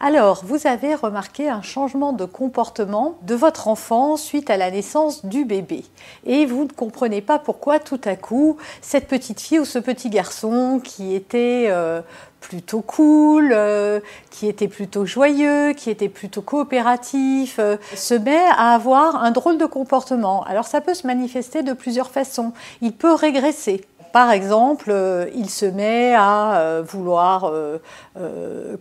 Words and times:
Alors, 0.00 0.44
vous 0.44 0.68
avez 0.68 0.94
remarqué 0.94 1.48
un 1.48 1.60
changement 1.60 2.12
de 2.12 2.24
comportement 2.24 3.18
de 3.22 3.34
votre 3.34 3.66
enfant 3.66 4.16
suite 4.16 4.48
à 4.48 4.56
la 4.56 4.70
naissance 4.70 5.26
du 5.26 5.44
bébé. 5.44 5.84
Et 6.24 6.46
vous 6.46 6.62
ne 6.62 6.70
comprenez 6.70 7.20
pas 7.20 7.40
pourquoi 7.40 7.80
tout 7.80 8.00
à 8.04 8.14
coup, 8.14 8.58
cette 8.80 9.08
petite 9.08 9.40
fille 9.40 9.58
ou 9.58 9.64
ce 9.64 9.80
petit 9.80 10.08
garçon 10.08 10.80
qui 10.82 11.16
était 11.16 11.66
euh, 11.68 12.00
plutôt 12.40 12.80
cool, 12.80 13.50
euh, 13.52 13.98
qui 14.30 14.46
était 14.46 14.68
plutôt 14.68 15.04
joyeux, 15.04 15.72
qui 15.72 15.90
était 15.90 16.08
plutôt 16.08 16.42
coopératif, 16.42 17.56
euh, 17.58 17.76
se 17.96 18.14
met 18.14 18.44
à 18.56 18.74
avoir 18.74 19.16
un 19.16 19.32
drôle 19.32 19.58
de 19.58 19.66
comportement. 19.66 20.44
Alors 20.44 20.66
ça 20.66 20.80
peut 20.80 20.94
se 20.94 21.08
manifester 21.08 21.64
de 21.64 21.72
plusieurs 21.72 22.10
façons. 22.10 22.52
Il 22.82 22.92
peut 22.92 23.14
régresser. 23.14 23.84
Par 24.12 24.30
exemple, 24.30 24.90
euh, 24.90 25.28
il 25.34 25.50
se 25.50 25.66
met 25.66 26.14
à 26.14 26.58
euh, 26.58 26.82
vouloir 26.86 27.50
euh, 27.52 27.78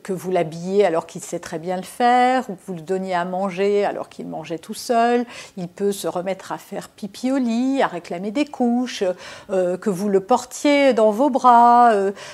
que 0.03 0.13
vous 0.13 0.31
l'habillez 0.31 0.85
alors 0.85 1.05
qu'il 1.05 1.21
sait 1.21 1.39
très 1.39 1.59
bien 1.59 1.75
le 1.75 1.83
faire, 1.83 2.49
ou 2.49 2.53
que 2.53 2.61
vous 2.65 2.73
le 2.73 2.81
donniez 2.81 3.13
à 3.13 3.25
manger 3.25 3.85
alors 3.85 4.09
qu'il 4.09 4.27
mangeait 4.27 4.59
tout 4.59 4.73
seul. 4.73 5.25
Il 5.57 5.67
peut 5.67 5.91
se 5.91 6.07
remettre 6.07 6.51
à 6.51 6.57
faire 6.57 6.89
pipi 6.89 7.31
au 7.31 7.37
lit, 7.37 7.81
à 7.81 7.87
réclamer 7.87 8.31
des 8.31 8.45
couches, 8.45 9.03
que 9.49 9.89
vous 9.89 10.09
le 10.09 10.19
portiez 10.19 10.93
dans 10.93 11.11
vos 11.11 11.29
bras, 11.29 11.91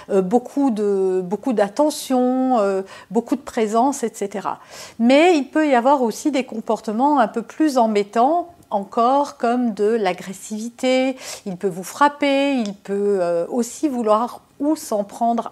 beaucoup 0.09 0.71
beaucoup 0.71 1.53
d'attention, 1.53 2.83
beaucoup 3.11 3.35
de 3.35 3.41
présence, 3.41 4.03
etc. 4.03 4.47
Mais 4.99 5.37
il 5.37 5.49
peut 5.49 5.67
y 5.67 5.75
avoir 5.75 6.01
aussi 6.01 6.31
des 6.31 6.45
comportements 6.45 7.19
un 7.19 7.27
peu 7.27 7.41
plus 7.41 7.77
embêtants 7.77 8.52
encore 8.73 9.37
comme 9.37 9.73
de 9.73 9.85
l'agressivité, 9.85 11.15
il 11.45 11.57
peut 11.57 11.67
vous 11.67 11.83
frapper, 11.83 12.53
il 12.53 12.73
peut 12.73 13.19
euh, 13.21 13.45
aussi 13.49 13.87
vouloir 13.87 14.41
ou 14.59 14.75
s'en 14.75 15.03
prendre 15.03 15.51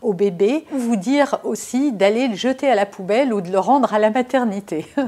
au 0.00 0.14
bébé, 0.14 0.64
ou 0.72 0.78
vous 0.78 0.96
dire 0.96 1.38
aussi 1.44 1.92
d'aller 1.92 2.28
le 2.28 2.34
jeter 2.34 2.70
à 2.70 2.74
la 2.74 2.86
poubelle 2.86 3.34
ou 3.34 3.40
de 3.40 3.50
le 3.50 3.58
rendre 3.58 3.92
à 3.92 3.98
la 3.98 4.10
maternité. 4.10 4.86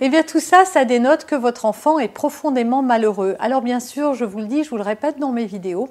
Eh 0.00 0.08
bien 0.08 0.24
tout 0.24 0.40
ça, 0.40 0.64
ça 0.64 0.84
dénote 0.84 1.26
que 1.26 1.36
votre 1.36 1.64
enfant 1.64 2.00
est 2.00 2.08
profondément 2.08 2.82
malheureux. 2.82 3.36
Alors 3.38 3.62
bien 3.62 3.78
sûr, 3.78 4.14
je 4.14 4.24
vous 4.24 4.38
le 4.38 4.46
dis, 4.46 4.64
je 4.64 4.70
vous 4.70 4.76
le 4.76 4.82
répète 4.82 5.20
dans 5.20 5.30
mes 5.30 5.44
vidéos, 5.44 5.88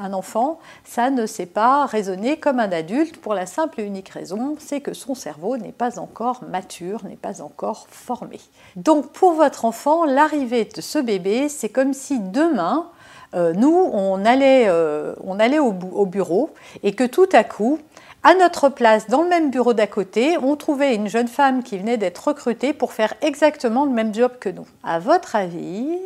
un 0.00 0.12
enfant, 0.12 0.58
ça 0.84 1.10
ne 1.10 1.26
sait 1.26 1.46
pas 1.46 1.86
raisonner 1.86 2.38
comme 2.38 2.58
un 2.58 2.72
adulte 2.72 3.18
pour 3.18 3.34
la 3.34 3.46
simple 3.46 3.80
et 3.80 3.84
unique 3.84 4.08
raison, 4.08 4.56
c'est 4.58 4.80
que 4.80 4.94
son 4.94 5.14
cerveau 5.14 5.56
n'est 5.56 5.72
pas 5.72 5.98
encore 5.98 6.42
mature, 6.48 7.04
n'est 7.04 7.16
pas 7.16 7.42
encore 7.42 7.86
formé. 7.90 8.40
Donc 8.76 9.12
pour 9.12 9.32
votre 9.32 9.64
enfant, 9.64 10.04
l'arrivée 10.04 10.64
de 10.64 10.80
ce 10.80 10.98
bébé, 10.98 11.48
c'est 11.48 11.68
comme 11.68 11.92
si 11.92 12.18
demain, 12.20 12.90
euh, 13.34 13.52
nous, 13.52 13.90
on 13.92 14.24
allait, 14.24 14.66
euh, 14.68 15.14
au 15.20 16.06
bureau 16.06 16.50
et 16.82 16.92
que 16.92 17.04
tout 17.04 17.28
à 17.32 17.44
coup, 17.44 17.78
à 18.22 18.34
notre 18.34 18.68
place, 18.68 19.08
dans 19.08 19.22
le 19.22 19.30
même 19.30 19.50
bureau 19.50 19.72
d'à 19.72 19.86
côté, 19.86 20.36
on 20.36 20.54
trouvait 20.54 20.94
une 20.94 21.08
jeune 21.08 21.28
femme 21.28 21.62
qui 21.62 21.78
venait 21.78 21.96
d'être 21.96 22.28
recrutée 22.28 22.74
pour 22.74 22.92
faire 22.92 23.14
exactement 23.22 23.86
le 23.86 23.92
même 23.92 24.14
job 24.14 24.32
que 24.38 24.50
nous. 24.50 24.66
À 24.84 24.98
votre 24.98 25.36
avis, 25.36 25.96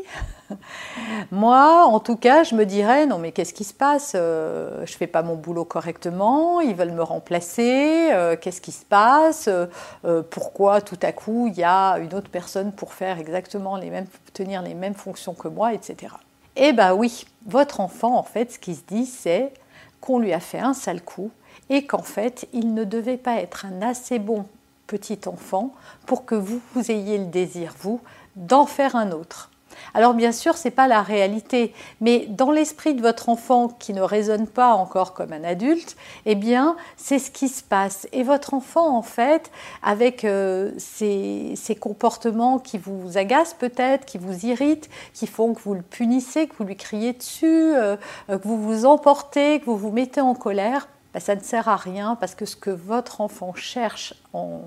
moi, 1.33 1.85
en 1.87 1.99
tout 1.99 2.15
cas, 2.15 2.45
je 2.45 2.55
me 2.55 2.67
dirais 2.67 3.07
non 3.07 3.19
mais 3.19 3.33
qu'est-ce 3.33 3.53
qui 3.53 3.65
se 3.65 3.75
passe 3.75 4.13
euh, 4.15 4.87
Je 4.87 4.97
fais 4.97 5.09
pas 5.09 5.23
mon 5.25 5.35
boulot 5.35 5.65
correctement, 5.65 6.61
ils 6.61 6.77
veulent 6.77 6.93
me 6.93 7.03
remplacer, 7.03 8.11
euh, 8.13 8.37
qu'est-ce 8.41 8.61
qui 8.61 8.73
se 8.73 8.85
passe 8.85 9.49
euh, 9.49 10.23
Pourquoi 10.31 10.83
tout 10.83 10.99
à 11.03 11.11
coup 11.11 11.49
il 11.49 11.59
y 11.59 11.65
a 11.65 11.99
une 11.99 12.15
autre 12.15 12.31
personne 12.31 12.71
pour 12.71 12.93
faire 12.93 13.19
exactement 13.19 13.77
les 13.77 13.91
mêmes, 13.91 14.07
tenir 14.33 14.63
les 14.63 14.75
mêmes 14.75 14.95
fonctions 14.95 15.35
que 15.35 15.49
moi, 15.49 15.75
etc. 15.75 16.15
Eh 16.55 16.73
bien 16.73 16.95
oui, 16.95 17.27
votre 17.45 17.81
enfant 17.81 18.17
en 18.17 18.23
fait, 18.23 18.53
ce 18.53 18.61
qui 18.61 18.77
se 18.77 18.83
dit, 18.87 19.07
c'est 19.07 19.53
qu'on 20.01 20.21
lui 20.21 20.33
a 20.33 20.39
fait 20.39 20.61
un 20.61 20.75
sale 20.75 21.03
coup 21.03 21.33
et 21.71 21.87
qu'en 21.87 22.03
fait, 22.03 22.49
il 22.53 22.75
ne 22.75 22.85
devait 22.85 23.17
pas 23.17 23.37
être 23.37 23.67
un 23.67 23.83
assez 23.83 24.19
bon 24.19 24.47
petit 24.87 25.21
enfant 25.27 25.73
pour 26.07 26.25
que 26.25 26.35
vous, 26.35 26.61
vous 26.75 26.91
ayez 26.91 27.19
le 27.19 27.27
désir, 27.27 27.75
vous, 27.81 28.01
d'en 28.37 28.67
faire 28.67 28.97
un 28.97 29.13
autre. 29.13 29.51
Alors 29.93 30.15
bien 30.15 30.33
sûr, 30.33 30.57
ce 30.57 30.69
n'est 30.69 30.73
pas 30.73 30.89
la 30.89 31.03
réalité, 31.03 31.73
mais 32.01 32.27
dans 32.29 32.51
l'esprit 32.51 32.95
de 32.95 33.03
votre 33.03 33.29
enfant 33.29 33.69
qui 33.69 33.93
ne 33.93 34.03
raisonne 34.03 34.47
pas 34.47 34.73
encore 34.75 35.15
comme 35.15 35.33
un 35.33 35.45
adulte, 35.45 35.97
eh 36.27 36.35
bien, 36.35 36.77
c'est 36.97 37.19
ce 37.19 37.31
qui 37.31 37.49
se 37.49 37.63
passe. 37.63 38.09
Et 38.13 38.23
votre 38.23 38.55
enfant, 38.55 38.97
en 38.97 39.03
fait, 39.03 39.51
avec 39.83 40.25
euh, 40.25 40.73
ces, 40.79 41.57
comportements 41.81 42.59
qui 42.59 42.79
vous 42.79 43.19
agacent 43.19 43.55
peut-être, 43.55 44.05
qui 44.05 44.19
vous 44.19 44.47
irritent, 44.47 44.89
qui 45.13 45.27
font 45.27 45.55
que 45.55 45.61
vous 45.61 45.75
le 45.75 45.83
punissez, 45.83 46.47
que 46.47 46.55
vous 46.57 46.65
lui 46.65 46.77
criez 46.77 47.13
dessus, 47.13 47.75
euh, 47.75 47.97
que 48.29 48.47
vous 48.47 48.61
vous 48.61 48.87
emportez, 48.87 49.61
que 49.61 49.67
vous 49.67 49.77
vous 49.77 49.91
mettez 49.91 50.21
en 50.21 50.35
colère, 50.35 50.89
bah, 51.15 51.21
ça 51.21 51.37
ne 51.37 51.41
sert 51.41 51.69
à 51.69 51.77
rien 51.77 52.17
parce 52.17 52.35
que 52.35 52.45
ce 52.45 52.57
que 52.57 52.71
votre 52.71 53.21
enfant 53.21 53.55
cherche 53.55 54.15
en, 54.33 54.61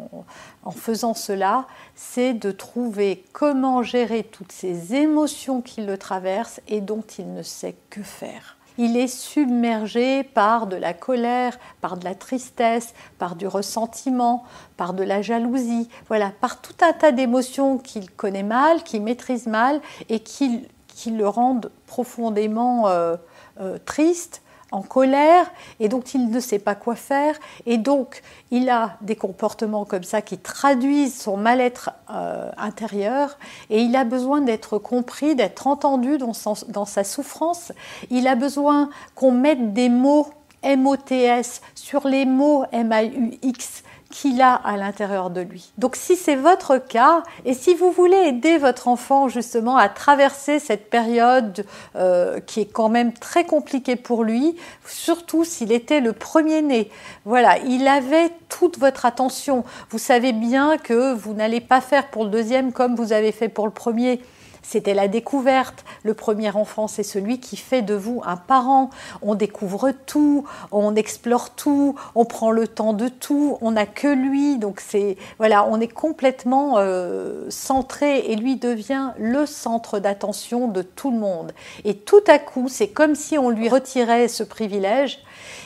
faisant 0.72 1.14
cela, 1.14 1.66
c'est 1.94 2.34
de 2.34 2.52
trouver 2.52 3.26
comment 3.34 3.84
gérer 3.84 4.24
toutes 4.24 4.54
ces 4.54 4.96
émotions 4.96 5.62
qui 5.62 5.82
le 5.82 5.98
traversent 5.98 6.62
et 6.70 6.80
dont 6.80 7.04
il 7.20 7.34
ne 7.34 7.44
sait 7.44 7.76
que 7.90 8.02
faire. 8.02 8.56
Il 8.78 8.96
est 8.96 9.08
submergé 9.08 10.24
par 10.24 10.68
de 10.68 10.78
la 10.78 10.94
colère, 10.94 11.60
par 11.82 11.98
de 11.98 12.06
la 12.06 12.16
tristesse, 12.16 12.94
par 13.18 13.36
du 13.36 13.48
ressentiment, 13.48 14.46
par 14.78 14.94
de 14.94 15.04
la 15.04 15.22
jalousie, 15.22 15.90
voilà, 16.08 16.32
par 16.40 16.62
tout 16.62 16.76
un 16.82 16.94
tas 16.94 17.12
d'émotions 17.12 17.78
qu'il 17.78 18.10
connaît 18.12 18.44
mal, 18.44 18.84
qu'il 18.84 19.02
maîtrise 19.02 19.48
mal 19.48 19.82
et 20.08 20.22
qui, 20.22 20.70
le 21.08 21.28
rendent 21.28 21.72
profondément 21.88 22.88
euh, 22.88 23.18
euh, 23.60 23.78
triste 23.86 24.42
en 24.72 24.82
colère 24.82 25.50
et 25.80 25.88
donc 25.88 26.14
il 26.14 26.30
ne 26.30 26.40
sait 26.40 26.60
pas 26.60 26.76
quoi 26.76 26.96
faire 26.96 27.36
et 27.66 27.78
donc 27.78 28.22
il 28.52 28.70
a 28.70 28.98
des 29.02 29.16
comportements 29.16 29.86
comme 29.86 30.04
ça 30.04 30.22
qui 30.22 30.38
traduisent 30.38 31.20
son 31.20 31.38
mal-être 31.38 31.92
euh, 32.10 32.50
intérieur 32.58 33.38
et 33.70 33.82
il 33.82 33.96
a 33.96 34.04
besoin 34.04 34.42
d'être 34.42 34.78
compris, 34.78 35.36
d'être 35.36 35.68
entendu 35.68 36.18
dans, 36.18 36.86
sa 36.86 37.04
souffrance. 37.04 37.72
Il 38.10 38.28
a 38.28 38.36
besoin 38.36 38.90
qu'on 39.16 39.32
mette 39.32 39.74
des 39.74 39.90
mots 39.90 40.28
MOTS 40.64 41.62
sur 41.76 42.08
les 42.08 42.26
mots 42.26 42.66
MAUX 42.74 43.84
qu'il 44.10 44.42
a 44.42 44.54
à 44.54 44.78
l'intérieur 44.78 45.30
de 45.30 45.42
lui. 45.42 45.72
Donc 45.78 45.96
si 45.96 46.16
c'est 46.16 46.36
votre 46.36 46.78
cas, 46.78 47.24
et 47.46 47.54
si 47.54 47.76
vous 47.76 47.92
voulez 47.92 48.18
aider 48.18 48.58
votre 48.58 48.88
enfant 48.88 49.28
justement 49.28 49.78
à 49.78 49.90
traverser 49.90 50.60
cette 50.60 50.90
période 50.90 51.66
euh, 51.96 52.40
qui 52.40 52.62
est 52.62 52.72
quand 52.72 52.90
même 52.90 53.14
très 53.14 53.46
compliquée 53.46 53.96
pour 53.96 54.24
lui, 54.24 54.56
surtout 54.86 55.44
s'il 55.44 55.72
était 55.72 56.00
le 56.00 56.14
premier-né, 56.14 56.90
voilà, 57.26 57.58
il 57.60 57.88
avait 57.88 58.32
toute 58.50 58.78
votre 58.80 59.06
attention. 59.06 59.64
Vous 59.90 60.00
savez 60.00 60.34
bien 60.34 60.78
que 60.78 61.14
vous 61.14 61.34
n'allez 61.34 61.62
pas 61.62 61.82
faire 61.82 62.10
pour 62.10 62.24
le 62.24 62.30
deuxième 62.30 62.72
comme 62.72 62.96
vous 62.96 63.14
avez 63.14 63.32
fait 63.32 63.50
pour 63.50 63.66
le 63.66 63.74
premier. 63.74 64.22
C'était 64.70 64.94
la 64.94 65.08
découverte. 65.08 65.86
Le 66.04 66.14
premier 66.14 66.54
enfant, 66.54 66.90
c'est 66.90 67.02
celui 67.02 67.40
qui 67.40 67.56
fait 67.56 67.82
de 67.82 67.94
vous 67.94 68.22
un 68.26 68.36
parent. 68.36 68.90
On 69.22 69.34
découvre 69.34 69.94
tout, 70.06 70.46
on 70.74 70.94
explore 70.94 71.52
tout, 71.52 71.96
on 72.16 72.26
prend 72.26 72.52
le 72.52 72.68
temps 72.68 72.92
de 72.92 73.08
tout, 73.08 73.58
on 73.62 73.72
n'a 73.72 73.86
que 73.86 74.10
lui. 74.10 74.58
Donc 74.58 74.82
c'est 74.82 75.16
voilà, 75.38 75.66
on 75.70 75.80
est 75.80 75.88
complètement 75.88 76.80
euh, 76.80 77.46
centré 77.50 78.30
et 78.30 78.36
lui 78.36 78.58
devient 78.58 79.12
le 79.18 79.46
centre 79.46 80.00
d'attention 80.00 80.68
de 80.68 80.82
tout 80.82 81.12
le 81.12 81.18
monde. 81.18 81.54
Et 81.86 81.96
tout 81.96 82.24
à 82.28 82.38
coup, 82.38 82.68
c'est 82.68 82.90
comme 82.90 83.16
si 83.16 83.38
on 83.38 83.50
lui 83.50 83.70
retirait 83.70 84.28
ce 84.28 84.44
privilège 84.44 85.20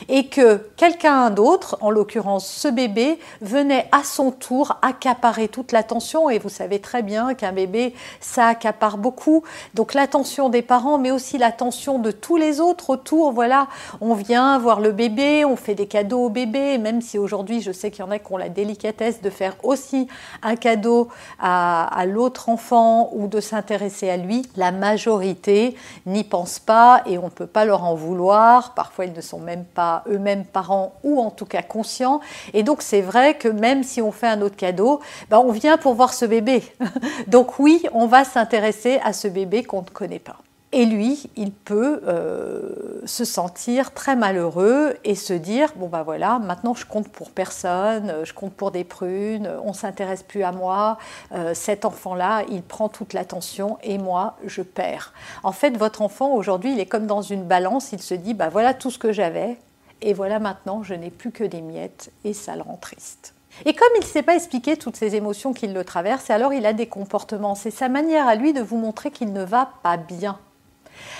et 0.08 0.26
que 0.28 0.56
quelqu'un 0.76 1.30
d'autre, 1.30 1.76
en 1.80 1.90
l'occurrence 1.90 2.46
ce 2.46 2.68
bébé, 2.68 3.18
venait 3.40 3.88
à 3.92 4.04
son 4.04 4.30
tour 4.30 4.78
accaparer 4.82 5.48
toute 5.48 5.72
l'attention 5.72 6.30
et 6.30 6.38
vous 6.38 6.48
savez 6.48 6.80
très 6.80 7.02
bien 7.02 7.34
qu'un 7.34 7.52
bébé, 7.52 7.94
ça 8.20 8.46
accapare 8.46 8.98
beaucoup. 8.98 9.42
Donc 9.74 9.94
l'attention 9.94 10.48
des 10.48 10.62
parents, 10.62 10.98
mais 10.98 11.10
aussi 11.10 11.38
l'attention 11.38 11.98
de 11.98 12.10
tous 12.10 12.36
les 12.36 12.60
autres 12.60 12.90
autour. 12.90 13.32
Voilà, 13.32 13.68
on 14.00 14.14
vient 14.14 14.58
voir 14.58 14.80
le 14.80 14.92
bébé, 14.92 15.44
on 15.44 15.56
fait 15.56 15.74
des 15.74 15.86
cadeaux 15.86 16.24
au 16.24 16.28
bébé, 16.28 16.78
même 16.78 17.00
si 17.00 17.18
aujourd'hui 17.18 17.60
je 17.60 17.72
sais 17.72 17.90
qu'il 17.90 18.04
y 18.04 18.08
en 18.08 18.10
a 18.10 18.18
qui 18.18 18.32
ont 18.32 18.36
la 18.36 18.48
délicatesse 18.48 19.20
de 19.20 19.30
faire 19.30 19.56
aussi 19.62 20.08
un 20.42 20.56
cadeau 20.56 21.08
à, 21.40 22.04
l'autre 22.06 22.48
enfant 22.48 23.10
ou 23.12 23.26
de 23.28 23.40
s'intéresser 23.40 24.10
à 24.10 24.16
lui, 24.16 24.42
la 24.56 24.72
majorité 24.72 25.76
n'y 26.06 26.24
pense 26.24 26.58
pas 26.58 27.02
et 27.06 27.18
on 27.18 27.24
ne 27.24 27.30
peut 27.30 27.46
pas 27.46 27.64
leur 27.64 27.84
en 27.84 27.94
vouloir. 27.94 28.74
Parfois 28.74 29.04
ils 29.04 29.12
ne 29.12 29.20
sont 29.20 29.38
même 29.38 29.61
pas 29.64 30.04
eux-mêmes 30.08 30.44
parents 30.44 30.94
ou 31.02 31.20
en 31.20 31.30
tout 31.30 31.46
cas 31.46 31.62
conscients. 31.62 32.20
Et 32.52 32.62
donc 32.62 32.82
c'est 32.82 33.00
vrai 33.00 33.34
que 33.34 33.48
même 33.48 33.82
si 33.82 34.02
on 34.02 34.12
fait 34.12 34.28
un 34.28 34.40
autre 34.42 34.56
cadeau, 34.56 35.00
ben, 35.30 35.38
on 35.38 35.52
vient 35.52 35.78
pour 35.78 35.94
voir 35.94 36.12
ce 36.12 36.24
bébé. 36.24 36.62
donc 37.26 37.58
oui, 37.58 37.82
on 37.92 38.06
va 38.06 38.24
s'intéresser 38.24 39.00
à 39.04 39.12
ce 39.12 39.28
bébé 39.28 39.62
qu'on 39.62 39.82
ne 39.82 39.86
connaît 39.86 40.18
pas. 40.18 40.36
Et 40.74 40.86
lui, 40.86 41.28
il 41.36 41.52
peut 41.52 42.00
euh, 42.06 43.02
se 43.04 43.26
sentir 43.26 43.92
très 43.92 44.16
malheureux 44.16 44.94
et 45.04 45.14
se 45.14 45.34
dire 45.34 45.70
bon 45.76 45.88
ben 45.88 46.02
voilà, 46.02 46.38
maintenant 46.38 46.72
je 46.72 46.86
compte 46.86 47.08
pour 47.08 47.30
personne, 47.30 48.14
je 48.24 48.32
compte 48.32 48.54
pour 48.54 48.70
des 48.70 48.82
prunes, 48.82 49.50
on 49.64 49.74
s'intéresse 49.74 50.22
plus 50.22 50.42
à 50.44 50.50
moi, 50.50 50.96
euh, 51.32 51.52
cet 51.52 51.84
enfant-là, 51.84 52.44
il 52.48 52.62
prend 52.62 52.88
toute 52.88 53.12
l'attention 53.12 53.76
et 53.82 53.98
moi 53.98 54.38
je 54.46 54.62
perds. 54.62 55.12
En 55.42 55.52
fait, 55.52 55.76
votre 55.76 56.00
enfant 56.00 56.32
aujourd'hui, 56.32 56.72
il 56.72 56.80
est 56.80 56.86
comme 56.86 57.06
dans 57.06 57.20
une 57.20 57.44
balance, 57.44 57.92
il 57.92 58.00
se 58.00 58.14
dit 58.14 58.32
ben 58.32 58.48
voilà 58.48 58.72
tout 58.72 58.90
ce 58.90 58.98
que 58.98 59.12
j'avais 59.12 59.58
et 60.00 60.14
voilà 60.14 60.38
maintenant 60.38 60.82
je 60.82 60.94
n'ai 60.94 61.10
plus 61.10 61.32
que 61.32 61.44
des 61.44 61.60
miettes 61.60 62.10
et 62.24 62.32
ça 62.32 62.56
le 62.56 62.62
rend 62.62 62.78
triste. 62.80 63.34
Et 63.66 63.74
comme 63.74 63.88
il 63.96 64.00
ne 64.00 64.06
sait 64.06 64.22
pas 64.22 64.36
expliquer 64.36 64.78
toutes 64.78 64.96
ces 64.96 65.16
émotions 65.16 65.52
qui 65.52 65.66
le 65.66 65.84
traversent, 65.84 66.30
alors 66.30 66.54
il 66.54 66.64
a 66.64 66.72
des 66.72 66.86
comportements. 66.86 67.54
C'est 67.54 67.70
sa 67.70 67.90
manière 67.90 68.26
à 68.26 68.36
lui 68.36 68.54
de 68.54 68.62
vous 68.62 68.78
montrer 68.78 69.10
qu'il 69.10 69.34
ne 69.34 69.44
va 69.44 69.68
pas 69.82 69.98
bien. 69.98 70.38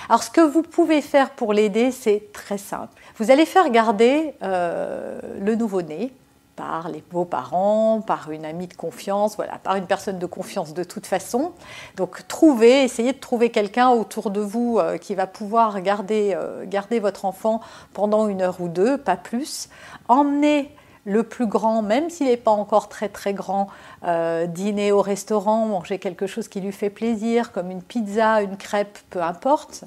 Alors 0.09 0.23
ce 0.23 0.31
que 0.31 0.41
vous 0.41 0.63
pouvez 0.63 1.01
faire 1.01 1.31
pour 1.31 1.53
l'aider, 1.53 1.91
c'est 1.91 2.33
très 2.33 2.59
simple. 2.59 2.93
Vous 3.17 3.31
allez 3.31 3.47
faire 3.47 3.71
garder 3.71 4.35
euh, 4.43 5.21
le 5.41 5.55
nouveau-né 5.55 6.13
par 6.57 6.89
les, 6.89 7.03
vos 7.11 7.25
parents, 7.25 8.01
par 8.01 8.31
une 8.31 8.45
amie 8.45 8.67
de 8.67 8.75
confiance, 8.75 9.37
voilà, 9.37 9.59
par 9.59 9.77
une 9.77 9.87
personne 9.87 10.19
de 10.19 10.27
confiance 10.27 10.75
de 10.75 10.85
toute 10.85 11.07
façon. 11.07 11.53
Donc 11.97 12.27
trouvez, 12.29 12.85
essayez 12.85 13.13
de 13.13 13.19
trouver 13.19 13.51
quelqu'un 13.51 13.91
autour 13.91 14.31
de 14.31 14.41
vous 14.41 14.79
euh, 14.79 14.99
qui 14.99 15.15
va 15.15 15.27
pouvoir 15.27 15.81
garder, 15.81 16.37
euh, 16.37 16.65
garder 16.67 17.01
votre 17.01 17.25
enfant 17.25 17.61
pendant 17.95 18.29
une 18.29 18.43
heure 18.43 18.61
ou 18.61 18.69
deux, 18.69 18.99
pas 18.99 19.17
plus. 19.17 19.69
Emmenez 20.09 20.75
le 21.05 21.23
plus 21.23 21.47
grand, 21.47 21.83
même 21.83 22.11
s'il 22.11 22.27
n'est 22.27 22.37
pas 22.37 22.51
encore 22.51 22.89
très 22.89 23.09
très 23.09 23.35
grand, 23.35 23.69
euh, 24.05 24.47
dîner 24.47 24.93
au 24.93 25.03
restaurant, 25.03 25.67
manger 25.67 25.99
quelque 25.99 26.27
chose 26.27 26.49
qui 26.49 26.61
lui 26.61 26.73
fait 26.73 26.91
plaisir, 26.91 27.53
comme 27.53 27.71
une 27.71 27.83
pizza, 27.83 28.43
une 28.43 28.57
crêpe, 28.57 28.99
peu 29.11 29.23
importe. 29.23 29.85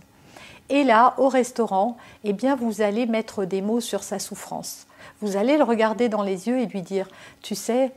Et 0.69 0.83
là, 0.83 1.13
au 1.17 1.29
restaurant, 1.29 1.95
eh 2.23 2.33
bien, 2.33 2.55
vous 2.55 2.81
allez 2.81 3.05
mettre 3.05 3.45
des 3.45 3.61
mots 3.61 3.81
sur 3.81 4.03
sa 4.03 4.19
souffrance. 4.19 4.87
Vous 5.21 5.37
allez 5.37 5.57
le 5.57 5.63
regarder 5.63 6.09
dans 6.09 6.23
les 6.23 6.47
yeux 6.47 6.59
et 6.59 6.65
lui 6.65 6.81
dire, 6.81 7.07
tu 7.41 7.55
sais, 7.55 7.91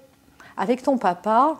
avec 0.57 0.83
ton 0.83 0.99
papa 0.99 1.57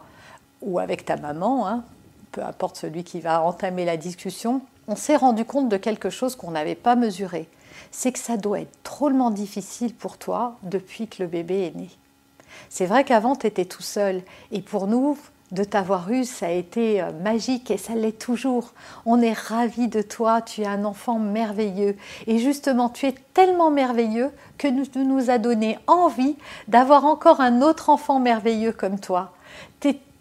ou 0.61 0.79
avec 0.79 1.05
ta 1.05 1.17
maman, 1.17 1.67
hein, 1.67 1.83
peu 2.31 2.43
importe 2.43 2.77
celui 2.77 3.05
qui 3.05 3.21
va 3.21 3.43
entamer 3.43 3.85
la 3.85 3.97
discussion, 3.97 4.61
on 4.87 4.97
s'est 4.97 5.17
rendu 5.17 5.45
compte 5.45 5.69
de 5.69 5.77
quelque 5.77 6.11
chose 6.11 6.37
qu'on 6.37 6.51
n'avait 6.51 6.75
pas 6.75 6.95
mesuré 6.95 7.49
c'est 7.91 8.13
que 8.13 8.19
ça 8.19 8.37
doit 8.37 8.61
être 8.61 8.79
drôlement 8.85 9.31
difficile 9.31 9.95
pour 9.95 10.19
toi 10.19 10.57
depuis 10.63 11.09
que 11.09 11.23
le 11.23 11.29
bébé 11.29 11.67
est 11.67 11.77
né. 11.77 11.91
C'est 12.69 12.87
vrai 12.87 13.05
qu'avant, 13.05 13.37
tu 13.37 13.47
étais 13.47 13.65
tout 13.65 13.83
seul. 13.83 14.23
Et 14.53 14.63
pour 14.63 14.87
nous, 14.87 15.17
de 15.53 15.65
t'avoir 15.65 16.11
eu, 16.11 16.25
ça 16.25 16.47
a 16.47 16.51
été 16.51 17.01
euh, 17.01 17.11
magique 17.23 17.71
et 17.71 17.79
ça 17.79 17.95
l'est 17.95 18.19
toujours. 18.19 18.73
On 19.07 19.21
est 19.23 19.33
ravis 19.33 19.89
de 19.89 20.03
toi, 20.03 20.43
tu 20.43 20.63
es 20.63 20.67
un 20.67 20.85
enfant 20.85 21.19
merveilleux. 21.19 21.97
Et 22.27 22.39
justement, 22.39 22.89
tu 22.91 23.07
es 23.07 23.15
tellement 23.33 23.71
merveilleux 23.71 24.31
que 24.59 24.69
tu 24.85 24.99
nous 24.99 25.31
as 25.31 25.39
donné 25.39 25.79
envie 25.87 26.37
d'avoir 26.69 27.07
encore 27.07 27.41
un 27.41 27.63
autre 27.63 27.89
enfant 27.89 28.21
merveilleux 28.21 28.73
comme 28.73 29.01
toi. 29.01 29.33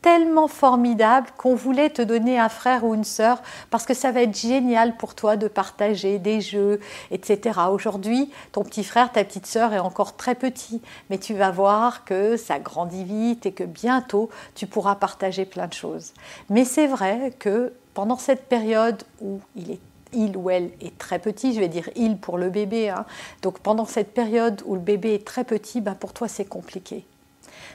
Tellement 0.01 0.47
formidable 0.47 1.27
qu'on 1.37 1.55
voulait 1.55 1.89
te 1.89 2.01
donner 2.01 2.39
un 2.39 2.49
frère 2.49 2.83
ou 2.83 2.93
une 2.93 3.03
sœur 3.03 3.41
parce 3.69 3.85
que 3.85 3.93
ça 3.93 4.11
va 4.11 4.21
être 4.21 4.37
génial 4.37 4.95
pour 4.97 5.15
toi 5.15 5.35
de 5.37 5.47
partager 5.47 6.19
des 6.19 6.41
jeux, 6.41 6.79
etc. 7.11 7.59
Aujourd'hui, 7.71 8.31
ton 8.51 8.63
petit 8.63 8.83
frère, 8.83 9.11
ta 9.11 9.23
petite 9.23 9.45
sœur 9.45 9.73
est 9.73 9.79
encore 9.79 10.15
très 10.15 10.35
petit, 10.35 10.81
mais 11.09 11.17
tu 11.17 11.33
vas 11.33 11.51
voir 11.51 12.05
que 12.05 12.37
ça 12.37 12.59
grandit 12.59 13.03
vite 13.03 13.45
et 13.45 13.51
que 13.51 13.63
bientôt 13.63 14.29
tu 14.55 14.67
pourras 14.67 14.95
partager 14.95 15.45
plein 15.45 15.67
de 15.67 15.73
choses. 15.73 16.13
Mais 16.49 16.65
c'est 16.65 16.87
vrai 16.87 17.33
que 17.37 17.73
pendant 17.93 18.17
cette 18.17 18.47
période 18.47 19.03
où 19.21 19.39
il 19.55 19.71
est 19.71 19.79
il 20.13 20.37
ou 20.37 20.49
elle 20.49 20.71
est 20.79 20.97
très 20.97 21.19
petit, 21.19 21.53
je 21.53 21.59
vais 21.59 21.67
dire 21.67 21.89
il 21.97 22.17
pour 22.17 22.37
le 22.37 22.49
bébé. 22.49 22.89
Hein. 22.89 23.05
Donc 23.41 23.59
pendant 23.59 23.85
cette 23.85 24.13
période 24.13 24.61
où 24.65 24.75
le 24.75 24.79
bébé 24.79 25.15
est 25.15 25.27
très 25.27 25.43
petit, 25.43 25.81
bah 25.81 25.95
pour 25.99 26.13
toi 26.13 26.29
c'est 26.29 26.45
compliqué 26.45 27.05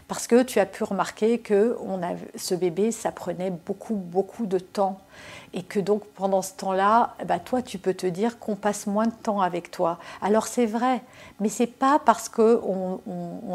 parce 0.08 0.26
que 0.26 0.42
tu 0.42 0.58
as 0.60 0.66
pu 0.66 0.84
remarquer 0.84 1.38
que 1.38 1.76
ce 2.36 2.54
bébé, 2.54 2.92
ça 2.92 3.12
prenait 3.12 3.50
beaucoup, 3.50 3.94
beaucoup 3.94 4.46
de 4.46 4.58
temps. 4.58 5.00
Et 5.54 5.62
que 5.62 5.78
donc 5.78 6.04
pendant 6.14 6.40
ce 6.40 6.52
temps-là, 6.54 7.14
bah, 7.26 7.38
toi, 7.38 7.60
tu 7.60 7.76
peux 7.78 7.92
te 7.92 8.06
dire 8.06 8.38
qu'on 8.38 8.56
passe 8.56 8.86
moins 8.86 9.06
de 9.06 9.12
temps 9.12 9.42
avec 9.42 9.70
toi. 9.70 9.98
Alors 10.22 10.46
c'est 10.46 10.64
vrai, 10.64 11.02
mais 11.40 11.50
c'est 11.50 11.66
pas 11.66 11.98
parce 11.98 12.30
qu'on 12.30 13.00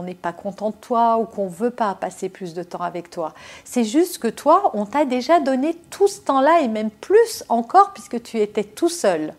n'est 0.03 0.13
pas 0.13 0.31
content 0.31 0.69
de 0.69 0.75
toi 0.75 1.17
ou 1.17 1.25
qu'on 1.25 1.47
veut 1.47 1.71
pas 1.71 1.95
passer 1.95 2.29
plus 2.29 2.53
de 2.53 2.61
temps 2.61 2.81
avec 2.81 3.09
toi. 3.09 3.33
C'est 3.65 3.83
juste 3.83 4.19
que 4.19 4.27
toi, 4.27 4.71
on 4.75 4.85
t'a 4.85 5.05
déjà 5.05 5.39
donné 5.39 5.73
tout 5.89 6.07
ce 6.07 6.21
temps-là 6.21 6.61
et 6.61 6.67
même 6.67 6.91
plus 6.91 7.43
encore 7.49 7.93
puisque 7.93 8.21
tu 8.21 8.39
étais 8.39 8.63
tout 8.63 8.89
seul 8.89 9.33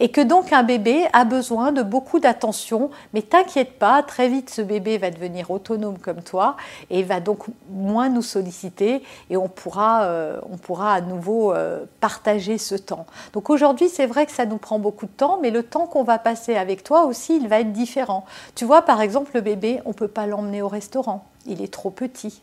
et 0.00 0.08
que 0.08 0.20
donc 0.20 0.52
un 0.52 0.62
bébé 0.62 1.06
a 1.12 1.24
besoin 1.24 1.72
de 1.72 1.82
beaucoup 1.82 2.18
d'attention, 2.18 2.90
mais 3.12 3.22
t'inquiète 3.22 3.78
pas, 3.78 4.02
très 4.02 4.28
vite 4.28 4.50
ce 4.50 4.62
bébé 4.62 4.98
va 4.98 5.10
devenir 5.10 5.50
autonome 5.50 5.98
comme 5.98 6.22
toi 6.22 6.56
et 6.88 7.02
va 7.02 7.20
donc 7.20 7.44
moins 7.70 8.08
nous 8.08 8.22
solliciter 8.22 9.02
et 9.28 9.36
on 9.36 9.48
pourra, 9.48 10.04
euh, 10.04 10.40
on 10.50 10.56
pourra 10.56 10.94
à 10.94 11.00
nouveau 11.02 11.52
euh, 11.52 11.84
partager 12.00 12.56
ce 12.56 12.74
temps. 12.74 13.06
Donc 13.34 13.50
aujourd'hui, 13.50 13.90
c'est 13.90 14.06
vrai 14.06 14.24
que 14.24 14.32
ça 14.32 14.46
nous 14.46 14.56
prend 14.56 14.78
beaucoup 14.78 15.06
de 15.06 15.12
temps, 15.12 15.38
mais 15.40 15.50
le 15.50 15.62
temps 15.62 15.86
qu'on 15.86 16.02
va 16.02 16.18
passer 16.18 16.56
avec 16.56 16.82
toi 16.82 17.04
aussi, 17.04 17.36
il 17.36 17.48
va 17.48 17.60
être 17.60 17.72
différent. 17.72 18.24
Tu 18.54 18.64
vois, 18.64 18.82
par 18.82 19.02
exemple, 19.02 19.32
le 19.34 19.42
bébé, 19.42 19.80
on 19.84 19.90
ne 19.90 19.94
peut 19.94 20.08
pas 20.08 20.26
l'emmener 20.26 20.62
au 20.62 20.68
restaurant, 20.68 21.26
il 21.46 21.62
est 21.62 21.72
trop 21.72 21.90
petit. 21.90 22.42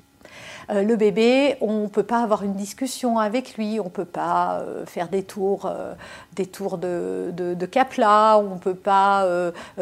Euh, 0.70 0.84
le 0.84 0.96
bébé, 0.96 1.56
on 1.62 1.84
ne 1.84 1.88
peut 1.88 2.04
pas 2.04 2.22
avoir 2.22 2.44
une 2.44 2.54
discussion 2.54 3.20
avec 3.20 3.56
lui, 3.56 3.80
on 3.80 3.86
ne 3.86 3.90
peut 3.90 4.06
pas 4.06 4.60
euh, 4.60 4.86
faire 4.86 5.08
des 5.08 5.24
tours, 5.24 5.66
euh, 5.66 5.94
des 6.34 6.46
tours 6.46 6.78
de, 6.78 7.32
de, 7.32 7.56
on 7.98 8.56
ne 8.56 8.60
peut 8.60 8.76
pas 8.76 9.26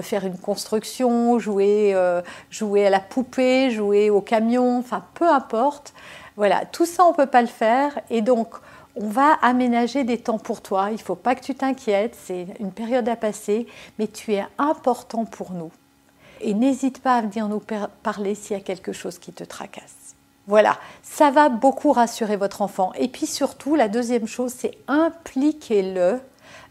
faire 0.02 0.26
une 0.26 0.38
construction, 0.38 1.40
jouer, 1.40 1.96
jouer 2.50 2.86
à 2.86 2.90
la 2.90 3.00
poupée, 3.00 3.72
jouer 3.72 4.10
au 4.10 4.22
camion, 4.22 4.80
enfin 4.80 5.04
peu 5.14 5.28
importe. 5.28 5.94
Voilà, 6.36 6.66
tout 6.66 6.86
ça 6.86 7.06
on 7.06 7.12
ne 7.12 7.16
peut 7.16 7.26
pas 7.26 7.42
le 7.42 7.48
faire 7.48 8.00
et 8.10 8.22
donc 8.22 8.56
on 8.96 9.08
va 9.08 9.34
aménager 9.42 10.04
des 10.04 10.18
temps 10.18 10.38
pour 10.38 10.62
toi. 10.62 10.88
Il 10.90 10.96
ne 10.96 11.00
faut 11.00 11.16
pas 11.16 11.36
que 11.36 11.42
tu 11.42 11.56
t'inquiètes, 11.56 12.18
c'est 12.22 12.48
une 12.60 12.72
période 12.72 13.08
à 13.10 13.16
passer, 13.16 13.68
mais 14.00 14.08
tu 14.08 14.34
es 14.34 14.46
important 14.58 15.26
pour 15.26 15.52
nous. 15.52 15.72
Et 16.42 16.54
n'hésite 16.54 17.02
pas 17.02 17.16
à 17.16 17.22
venir 17.22 17.48
nous 17.48 17.62
parler 18.04 18.36
s'il 18.36 18.58
y 18.58 18.60
a 18.60 18.64
quelque 18.64 18.94
chose 18.94 19.18
qui 19.18 19.32
te 19.32 19.44
tracasse. 19.44 20.05
Voilà, 20.48 20.78
ça 21.02 21.32
va 21.32 21.50
beaucoup 21.50 21.92
rassurer 21.92 22.36
votre 22.36 22.62
enfant. 22.62 22.92
Et 23.00 23.08
puis 23.08 23.26
surtout, 23.26 23.76
la 23.76 23.88
deuxième 23.88 24.28
chose, 24.28 24.54
c'est 24.56 24.78
impliquez-le 24.88 26.20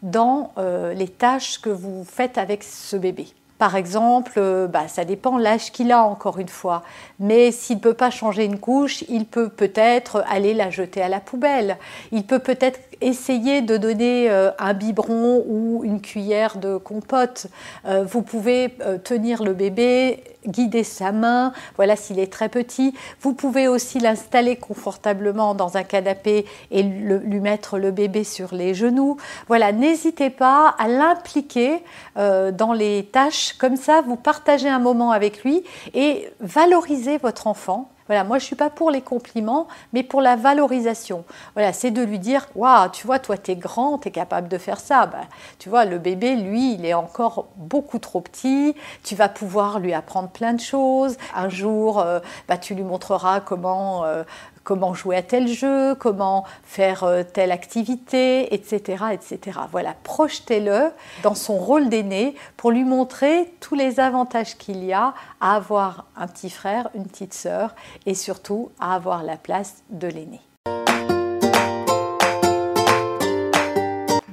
dans 0.03 0.53
euh, 0.59 0.95
les 0.95 1.09
tâches 1.09 1.61
que 1.61 1.71
vous 1.71 2.05
faites 2.05 2.39
avec 2.39 2.63
ce 2.63 2.97
bébé. 2.97 3.27
Par 3.59 3.77
exemple, 3.77 4.35
euh, 4.37 4.67
bah, 4.67 4.89
ça 4.89 5.05
dépend 5.05 5.39
l'âge 5.39 5.73
qu'il 5.73 5.91
a 5.91 6.03
encore 6.03 6.39
une 6.39 6.49
fois. 6.49 6.83
Mais 7.19 7.51
s'il 7.51 7.77
ne 7.77 7.81
peut 7.81 7.95
pas 7.95 8.11
changer 8.11 8.45
une 8.45 8.59
couche, 8.59 9.03
il 9.09 9.27
peut 9.27 9.49
peut-être 9.49 10.25
aller 10.29 10.55
la 10.55 10.71
jeter 10.71 11.03
à 11.03 11.09
la 11.09 11.21
poubelle. 11.21 11.79
Il 12.13 12.27
peut 12.27 12.41
peut-être 12.41 12.81
essayer 13.07 13.63
de 13.63 13.77
donner 13.77 14.31
euh, 14.31 14.51
un 14.59 14.75
biberon 14.75 15.45
ou 15.47 15.83
une 15.85 16.01
cuillère 16.01 16.59
de 16.59 16.77
compote. 16.77 17.47
vous 17.85 18.23
pouvez 18.23 18.77
tenir 19.05 19.43
le 19.43 19.53
bébé 19.53 20.23
guider 20.47 20.85
sa 20.85 21.13
main, 21.13 21.53
voilà 21.77 21.97
s'il 21.97 22.19
est 22.19 22.33
très 22.33 22.49
petit. 22.49 22.95
Vous 23.21 23.35
pouvez 23.35 23.69
aussi 23.69 23.99
l'installer 24.01 24.57
confortablement 24.57 25.55
dans 25.55 25.77
un 25.77 25.83
canapé 25.83 26.47
et 26.71 26.83
lui 26.83 27.41
mettre 27.41 27.79
le 27.79 27.91
bébé 27.91 28.25
sur 28.25 28.55
les 28.55 28.75
genoux. 28.75 29.17
Voilà, 29.49 29.73
n'hésitez 29.73 30.31
pas 30.31 30.75
à 30.79 30.89
l'impliquer 30.89 31.83
euh, 32.17 32.51
dans 32.51 32.73
les 32.73 33.09
tâches. 33.13 33.55
Comme 33.59 33.77
ça, 33.77 34.03
vous 34.03 34.17
partagez 34.17 34.69
un 34.69 34.79
moment 34.79 35.11
avec 35.11 35.45
lui 35.45 35.65
et 35.95 36.29
valorisez 36.41 37.19
votre 37.19 37.47
enfant 37.47 37.91
Voilà, 38.07 38.25
moi 38.25 38.39
je 38.39 38.45
suis 38.45 38.57
pas 38.57 38.71
pour 38.71 38.91
les 38.91 39.01
compliments, 39.01 39.67
mais 39.93 40.03
pour 40.03 40.21
la 40.21 40.37
valorisation. 40.37 41.25
Voilà, 41.55 41.73
c'est 41.73 41.91
de 41.91 42.03
lui 42.03 42.19
dire 42.19 42.47
Waouh, 42.55 42.91
tu 42.91 43.07
vois, 43.07 43.19
toi 43.19 43.39
tu 43.39 43.53
es 43.53 43.57
grand, 43.57 43.99
tu 43.99 44.09
es 44.09 44.11
capable 44.11 44.49
de 44.49 44.59
faire 44.59 44.81
ça. 44.81 45.07
Bah, 45.07 45.23
tu 45.59 45.69
vois, 45.69 45.85
le 45.85 45.99
bébé, 45.99 46.37
lui, 46.37 46.75
il 46.75 46.85
est 46.85 46.95
encore 46.95 47.49
beaucoup 47.57 47.99
trop 47.99 48.21
petit. 48.21 48.75
Tu 49.03 49.15
vas 49.15 49.29
pouvoir 49.29 49.79
lui 49.79 49.95
apprendre 49.95 50.29
plein 50.29 50.53
de 50.53 50.61
choses. 50.61 51.17
Un 51.35 51.49
jour, 51.49 52.05
bah, 52.49 52.59
tu 52.59 52.75
lui 52.75 52.83
montreras 52.83 53.41
comment 53.41 54.05
euh, 54.05 54.25
comment 54.65 54.95
jouer 54.95 55.17
à 55.17 55.23
tel 55.23 55.47
jeu, 55.47 55.95
comment 55.95 56.45
faire 56.65 57.05
euh, 57.05 57.23
telle 57.23 57.53
activité, 57.53 58.53
etc. 58.53 59.05
etc. 59.13 59.61
Voilà, 59.71 59.95
projetez-le 60.03 60.91
dans 61.23 61.35
son 61.35 61.57
rôle 61.57 61.89
d'aîné 61.89 62.35
pour 62.57 62.71
lui 62.71 62.85
montrer 62.85 63.53
tous 63.61 63.75
les 63.75 64.01
avantages 64.01 64.57
qu'il 64.57 64.83
y 64.85 64.93
a 64.93 65.15
à 65.41 65.55
avoir 65.55 66.07
un 66.17 66.27
petit 66.27 66.51
frère, 66.51 66.89
une 66.95 67.07
petite 67.07 67.35
sœur 67.35 67.75
et 68.07 68.15
surtout 68.15 68.71
à 68.81 68.95
avoir 68.95 69.23
la 69.23 69.37
place 69.37 69.83
de 69.91 70.09
l'aîné. 70.09 70.41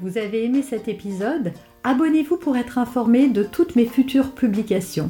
Vous 0.02 0.18
avez 0.18 0.46
aimé 0.46 0.64
cet 0.64 0.88
épisode? 0.88 1.54
Abonnez-vous 1.84 2.38
pour 2.38 2.58
être 2.58 2.78
informé 2.78 3.28
de 3.28 3.44
toutes 3.44 3.76
mes 3.76 3.86
futures 3.86 4.32
publications. 4.32 5.10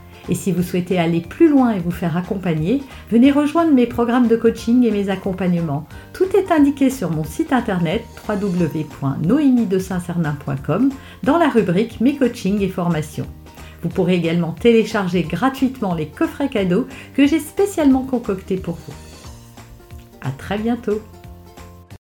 Et 0.29 0.35
si 0.35 0.51
vous 0.51 0.61
souhaitez 0.63 0.99
aller 0.99 1.21
plus 1.21 1.47
loin 1.49 1.71
et 1.71 1.79
vous 1.79 1.91
faire 1.91 2.17
accompagner, 2.17 2.83
venez 3.09 3.31
rejoindre 3.31 3.71
mes 3.73 3.87
programmes 3.87 4.27
de 4.27 4.35
coaching 4.35 4.85
et 4.85 4.91
mes 4.91 5.09
accompagnements. 5.09 5.87
Tout 6.13 6.27
est 6.35 6.51
indiqué 6.51 6.89
sur 6.89 7.11
mon 7.11 7.23
site 7.23 7.53
internet 7.53 8.03
www.noemidesintcernin.com 8.27 10.91
dans 11.23 11.37
la 11.37 11.47
rubrique 11.49 12.01
Mes 12.01 12.15
coachings 12.15 12.61
et 12.61 12.69
formations. 12.69 13.27
Vous 13.81 13.89
pourrez 13.89 14.15
également 14.15 14.51
télécharger 14.51 15.23
gratuitement 15.23 15.95
les 15.95 16.07
coffrets 16.07 16.49
cadeaux 16.49 16.87
que 17.15 17.25
j'ai 17.25 17.39
spécialement 17.39 18.03
concoctés 18.03 18.57
pour 18.57 18.75
vous. 18.75 18.93
À 20.21 20.29
très 20.29 20.59
bientôt 20.59 21.01